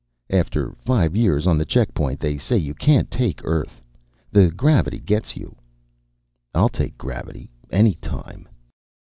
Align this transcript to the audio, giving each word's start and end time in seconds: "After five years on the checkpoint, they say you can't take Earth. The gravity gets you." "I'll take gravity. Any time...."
"After 0.31 0.71
five 0.83 1.15
years 1.15 1.45
on 1.45 1.59
the 1.59 1.63
checkpoint, 1.63 2.19
they 2.19 2.35
say 2.35 2.57
you 2.57 2.73
can't 2.73 3.11
take 3.11 3.39
Earth. 3.45 3.83
The 4.31 4.49
gravity 4.49 4.97
gets 4.99 5.37
you." 5.37 5.55
"I'll 6.55 6.69
take 6.69 6.97
gravity. 6.97 7.51
Any 7.69 7.93
time...." 7.93 8.49